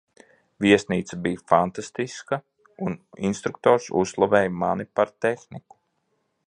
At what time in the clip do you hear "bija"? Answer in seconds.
1.25-1.41